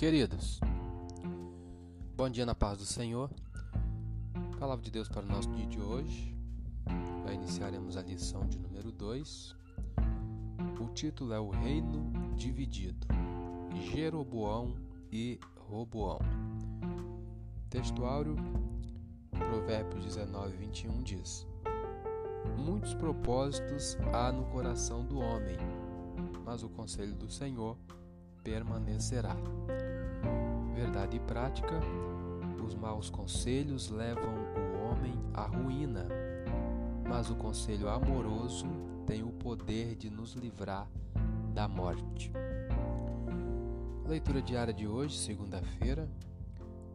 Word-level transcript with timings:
Queridos, 0.00 0.58
bom 2.16 2.30
dia 2.30 2.46
na 2.46 2.54
paz 2.54 2.78
do 2.78 2.86
Senhor. 2.86 3.30
Palavra 4.58 4.82
de 4.82 4.90
Deus 4.90 5.10
para 5.10 5.22
o 5.22 5.28
nosso 5.28 5.50
dia 5.50 5.66
de 5.66 5.78
hoje. 5.78 6.34
Já 7.22 7.34
iniciaremos 7.34 7.98
a 7.98 8.00
lição 8.00 8.46
de 8.46 8.58
número 8.58 8.90
2. 8.90 9.54
O 10.80 10.88
título 10.94 11.34
é 11.34 11.38
O 11.38 11.50
Reino 11.50 12.10
Dividido. 12.34 13.06
Jeroboão 13.92 14.74
e 15.12 15.38
Roboão. 15.68 16.20
Textuário 17.68 18.36
Provérbios 19.32 20.02
19, 20.02 20.56
21 20.56 21.02
diz: 21.02 21.46
Muitos 22.56 22.94
propósitos 22.94 23.98
há 24.14 24.32
no 24.32 24.46
coração 24.46 25.04
do 25.04 25.18
homem, 25.18 25.58
mas 26.42 26.62
o 26.62 26.70
conselho 26.70 27.14
do 27.14 27.30
Senhor 27.30 27.76
permanecerá. 28.42 29.36
Verdade 30.74 31.16
e 31.16 31.20
prática: 31.20 31.80
os 32.64 32.74
maus 32.74 33.10
conselhos 33.10 33.90
levam 33.90 34.34
o 34.34 34.90
homem 34.90 35.14
à 35.34 35.42
ruína, 35.42 36.06
mas 37.08 37.30
o 37.30 37.34
conselho 37.34 37.88
amoroso 37.88 38.66
tem 39.06 39.22
o 39.22 39.32
poder 39.32 39.96
de 39.96 40.10
nos 40.10 40.34
livrar 40.34 40.88
da 41.52 41.66
morte. 41.66 42.30
Leitura 44.06 44.42
diária 44.42 44.72
de 44.72 44.86
hoje, 44.86 45.18
segunda-feira. 45.18 46.08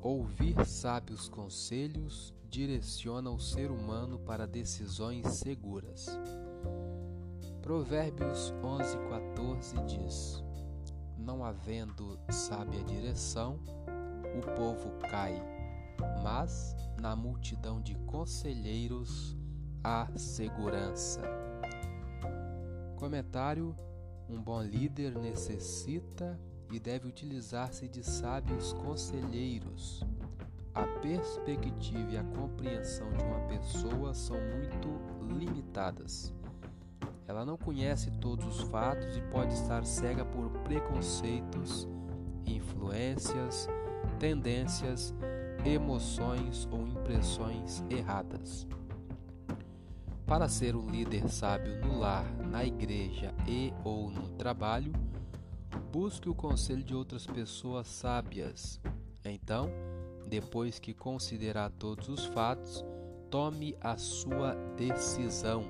Ouvir 0.00 0.64
sábios 0.66 1.28
conselhos 1.28 2.34
direciona 2.50 3.30
o 3.30 3.38
ser 3.38 3.70
humano 3.70 4.18
para 4.18 4.46
decisões 4.46 5.26
seguras. 5.28 6.18
Provérbios 7.62 8.52
11:14 8.62 9.84
diz: 9.86 10.42
Não 11.24 11.44
havendo 11.44 12.18
sábia 12.28 12.82
direção, 12.82 13.60
o 14.36 14.56
povo 14.56 14.90
cai, 15.08 15.40
mas 16.20 16.74
na 17.00 17.14
multidão 17.14 17.80
de 17.80 17.94
conselheiros 18.06 19.36
há 19.84 20.08
segurança. 20.16 21.22
Comentário: 22.96 23.74
Um 24.28 24.42
bom 24.42 24.62
líder 24.62 25.16
necessita 25.16 26.38
e 26.72 26.80
deve 26.80 27.06
utilizar-se 27.06 27.86
de 27.86 28.02
sábios 28.02 28.72
conselheiros. 28.72 30.02
A 30.74 30.84
perspectiva 31.00 32.10
e 32.10 32.16
a 32.16 32.24
compreensão 32.24 33.12
de 33.12 33.22
uma 33.22 33.40
pessoa 33.46 34.12
são 34.12 34.36
muito 34.56 35.38
limitadas. 35.38 36.34
Ela 37.32 37.46
não 37.46 37.56
conhece 37.56 38.10
todos 38.10 38.46
os 38.46 38.68
fatos 38.68 39.16
e 39.16 39.22
pode 39.22 39.54
estar 39.54 39.86
cega 39.86 40.22
por 40.22 40.50
preconceitos, 40.64 41.88
influências, 42.44 43.66
tendências, 44.18 45.14
emoções 45.64 46.68
ou 46.70 46.86
impressões 46.86 47.82
erradas. 47.88 48.66
Para 50.26 50.46
ser 50.46 50.76
um 50.76 50.86
líder 50.90 51.26
sábio 51.30 51.80
no 51.80 51.98
lar, 51.98 52.26
na 52.50 52.66
igreja 52.66 53.34
e 53.48 53.72
ou 53.82 54.10
no 54.10 54.28
trabalho, 54.28 54.92
Busque 55.92 56.26
o 56.26 56.34
conselho 56.34 56.82
de 56.82 56.94
outras 56.94 57.26
pessoas 57.26 57.86
sábias. 57.86 58.80
Então, 59.24 59.70
depois 60.26 60.78
que 60.78 60.94
considerar 60.94 61.70
todos 61.70 62.08
os 62.08 62.24
fatos, 62.24 62.82
tome 63.30 63.76
a 63.80 63.98
sua 63.98 64.54
decisão. 64.74 65.64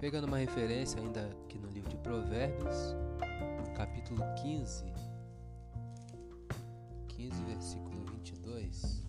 Pegando 0.00 0.26
uma 0.26 0.38
referência 0.38 1.00
ainda 1.00 1.28
aqui 1.44 1.58
no 1.58 1.68
livro 1.68 1.90
de 1.90 1.96
Provérbios, 1.98 2.96
capítulo 3.76 4.22
15, 4.42 4.84
15, 7.08 7.44
versículo 7.44 8.04
22. 8.12 9.06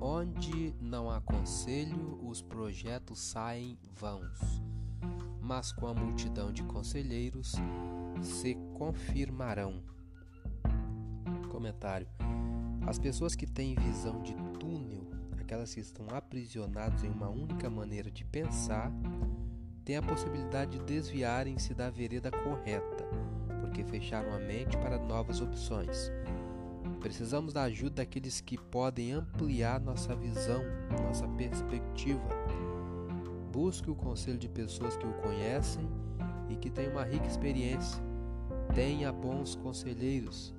Onde 0.00 0.74
não 0.80 1.10
há 1.10 1.20
conselho, 1.20 2.18
os 2.26 2.42
projetos 2.42 3.20
saem 3.20 3.78
vãos 3.94 4.68
mas 5.48 5.72
com 5.72 5.86
a 5.86 5.94
multidão 5.94 6.52
de 6.52 6.62
conselheiros 6.62 7.54
se 8.20 8.54
confirmarão. 8.74 9.82
Comentário: 11.50 12.06
As 12.86 12.98
pessoas 12.98 13.34
que 13.34 13.46
têm 13.46 13.74
visão 13.74 14.20
de 14.20 14.34
túnel, 14.60 15.07
aquelas 15.48 15.72
que 15.72 15.80
estão 15.80 16.04
aprisionadas 16.10 17.02
em 17.02 17.08
uma 17.08 17.30
única 17.30 17.70
maneira 17.70 18.10
de 18.10 18.22
pensar, 18.22 18.92
têm 19.82 19.96
a 19.96 20.02
possibilidade 20.02 20.78
de 20.78 20.84
desviarem-se 20.84 21.72
da 21.72 21.88
vereda 21.88 22.30
correta, 22.30 23.06
porque 23.62 23.82
fecharam 23.82 24.30
a 24.34 24.38
mente 24.38 24.76
para 24.76 24.98
novas 24.98 25.40
opções. 25.40 26.12
Precisamos 27.00 27.54
da 27.54 27.62
ajuda 27.62 27.96
daqueles 27.96 28.42
que 28.42 28.58
podem 28.58 29.12
ampliar 29.12 29.80
nossa 29.80 30.14
visão, 30.14 30.62
nossa 31.02 31.26
perspectiva 31.28 32.28
Busque 33.50 33.90
o 33.90 33.94
conselho 33.94 34.36
de 34.36 34.50
pessoas 34.50 34.98
que 34.98 35.06
o 35.06 35.14
conhecem 35.14 35.88
e 36.50 36.56
que 36.56 36.68
têm 36.68 36.90
uma 36.90 37.04
rica 37.04 37.26
experiência. 37.26 38.02
Tenha 38.74 39.10
bons 39.10 39.54
conselheiros. 39.54 40.57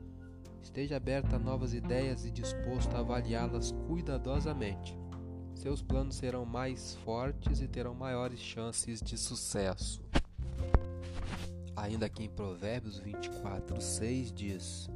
Esteja 0.61 0.97
aberto 0.97 1.33
a 1.35 1.39
novas 1.39 1.73
ideias 1.73 2.25
e 2.25 2.31
disposto 2.31 2.95
a 2.95 2.99
avaliá-las 2.99 3.71
cuidadosamente. 3.87 4.97
Seus 5.55 5.81
planos 5.81 6.15
serão 6.15 6.45
mais 6.45 6.95
fortes 7.03 7.61
e 7.61 7.67
terão 7.67 7.93
maiores 7.93 8.39
chances 8.39 9.01
de 9.01 9.17
sucesso. 9.17 10.01
Ainda 11.75 12.05
aqui 12.05 12.25
em 12.25 12.29
Provérbios 12.29 12.97
24, 12.99 13.81
6 13.81 14.31
diz: 14.33 14.89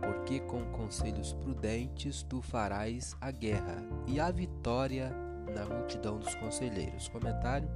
Porque 0.00 0.40
com 0.40 0.64
conselhos 0.72 1.32
prudentes 1.32 2.22
tu 2.22 2.40
farás 2.40 3.16
a 3.20 3.30
guerra, 3.30 3.82
e 4.06 4.20
a 4.20 4.30
vitória 4.30 5.10
na 5.54 5.64
multidão 5.64 6.18
dos 6.18 6.34
conselheiros. 6.34 7.08
Comentário: 7.08 7.68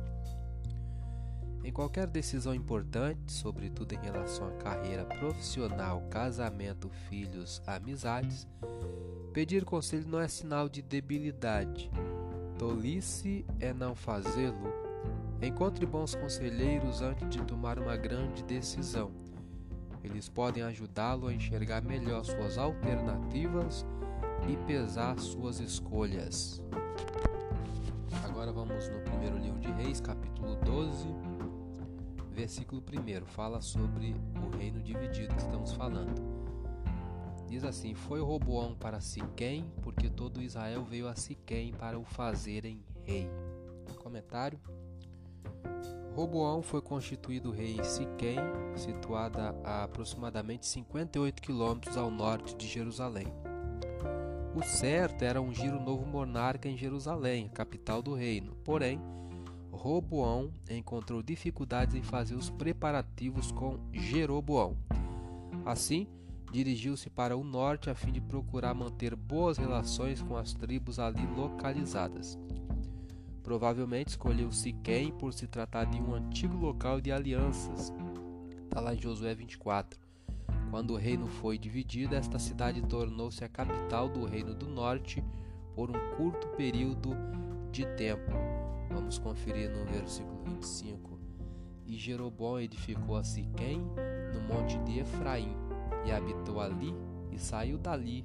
Em 1.62 1.70
qualquer 1.70 2.06
decisão 2.06 2.54
importante, 2.54 3.32
sobretudo 3.32 3.92
em 3.92 3.98
relação 3.98 4.48
à 4.48 4.52
carreira 4.52 5.04
profissional, 5.04 6.02
casamento, 6.10 6.88
filhos, 7.08 7.62
amizades, 7.66 8.48
pedir 9.34 9.64
conselho 9.64 10.08
não 10.08 10.20
é 10.20 10.26
sinal 10.26 10.68
de 10.68 10.80
debilidade. 10.80 11.90
Tolice 12.58 13.44
é 13.58 13.74
não 13.74 13.94
fazê-lo. 13.94 14.72
Encontre 15.42 15.84
bons 15.84 16.14
conselheiros 16.14 17.02
antes 17.02 17.28
de 17.28 17.42
tomar 17.44 17.78
uma 17.78 17.96
grande 17.96 18.42
decisão. 18.42 19.10
Eles 20.02 20.28
podem 20.28 20.62
ajudá-lo 20.62 21.26
a 21.26 21.32
enxergar 21.32 21.82
melhor 21.82 22.24
suas 22.24 22.56
alternativas 22.56 23.86
e 24.48 24.56
pesar 24.66 25.18
suas 25.18 25.60
escolhas. 25.60 26.62
Agora 28.40 28.52
vamos 28.52 28.88
no 28.88 29.00
primeiro 29.00 29.36
livro 29.36 29.60
de 29.60 29.70
Reis, 29.70 30.00
capítulo 30.00 30.56
12, 30.64 31.06
versículo 32.30 32.80
1. 32.80 33.26
Fala 33.26 33.60
sobre 33.60 34.16
o 34.42 34.56
reino 34.56 34.80
dividido 34.80 35.34
que 35.34 35.42
estamos 35.42 35.72
falando. 35.72 36.22
Diz 37.46 37.64
assim: 37.64 37.92
Foi 37.92 38.18
Roboão 38.18 38.74
para 38.74 38.98
Siquém, 38.98 39.70
porque 39.82 40.08
todo 40.08 40.40
Israel 40.40 40.82
veio 40.82 41.06
a 41.06 41.14
Siquém 41.14 41.74
para 41.74 41.98
o 41.98 42.04
fazerem 42.06 42.82
rei. 43.04 43.28
Comentário: 44.02 44.58
Roboão 46.14 46.62
foi 46.62 46.80
constituído 46.80 47.50
rei 47.50 47.76
em 47.76 47.84
Siquém, 47.84 48.38
situada 48.74 49.54
a 49.62 49.84
aproximadamente 49.84 50.64
58 50.66 51.42
quilômetros 51.42 51.94
ao 51.94 52.10
norte 52.10 52.56
de 52.56 52.66
Jerusalém. 52.66 53.26
O 54.54 54.62
certo 54.62 55.22
era 55.22 55.40
ungir 55.40 55.72
o 55.72 55.80
novo 55.80 56.04
monarca 56.04 56.68
em 56.68 56.76
Jerusalém, 56.76 57.48
capital 57.48 58.02
do 58.02 58.14
reino. 58.14 58.56
Porém, 58.64 59.00
Roboão 59.70 60.52
encontrou 60.68 61.22
dificuldades 61.22 61.94
em 61.94 62.02
fazer 62.02 62.34
os 62.34 62.50
preparativos 62.50 63.52
com 63.52 63.78
Jeroboão. 63.92 64.76
Assim, 65.64 66.08
dirigiu-se 66.50 67.08
para 67.08 67.36
o 67.36 67.44
norte 67.44 67.90
a 67.90 67.94
fim 67.94 68.10
de 68.10 68.20
procurar 68.20 68.74
manter 68.74 69.14
boas 69.14 69.56
relações 69.56 70.20
com 70.20 70.36
as 70.36 70.52
tribos 70.52 70.98
ali 70.98 71.24
localizadas. 71.36 72.36
Provavelmente 73.44 74.08
escolheu 74.08 74.50
Siquém 74.50 75.12
por 75.12 75.32
se 75.32 75.46
tratar 75.46 75.84
de 75.84 76.00
um 76.00 76.12
antigo 76.12 76.56
local 76.56 77.00
de 77.00 77.12
alianças. 77.12 77.92
Está 78.64 78.80
lá 78.80 78.94
em 78.94 79.00
Josué 79.00 79.34
24. 79.34 80.09
Quando 80.70 80.92
o 80.92 80.96
reino 80.96 81.26
foi 81.26 81.58
dividido, 81.58 82.14
esta 82.14 82.38
cidade 82.38 82.80
tornou-se 82.82 83.44
a 83.44 83.48
capital 83.48 84.08
do 84.08 84.24
Reino 84.24 84.54
do 84.54 84.68
Norte 84.68 85.22
por 85.74 85.90
um 85.90 86.16
curto 86.16 86.46
período 86.50 87.10
de 87.72 87.84
tempo. 87.96 88.30
Vamos 88.88 89.18
conferir 89.18 89.68
no 89.68 89.84
versículo 89.84 90.40
25. 90.44 91.18
E 91.86 91.98
Jeroboão 91.98 92.60
edificou 92.60 93.16
a 93.16 93.24
Siquém, 93.24 93.80
no 94.32 94.40
monte 94.42 94.78
de 94.84 95.00
Efraim, 95.00 95.56
e 96.06 96.12
habitou 96.12 96.60
ali, 96.60 96.94
e 97.32 97.38
saiu 97.38 97.76
dali, 97.76 98.24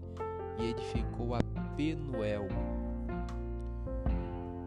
e 0.59 0.69
edificou 0.69 1.33
a 1.33 1.39
Penuel. 1.75 2.47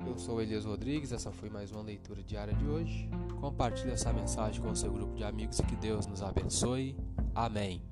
Eu 0.05 0.19
sou 0.19 0.43
Elias 0.43 0.65
Rodrigues, 0.65 1.13
essa 1.13 1.31
foi 1.31 1.49
mais 1.49 1.71
uma 1.71 1.83
leitura 1.83 2.25
diária 2.25 2.55
de 2.55 2.67
hoje. 2.67 3.09
Compartilhe 3.41 3.93
essa 3.93 4.13
mensagem 4.13 4.61
com 4.61 4.75
seu 4.75 4.93
grupo 4.93 5.15
de 5.15 5.23
amigos 5.23 5.61
e 5.61 5.63
que 5.63 5.77
Deus 5.77 6.09
nos 6.09 6.23
abençoe. 6.23 6.97
Amém. 7.38 7.88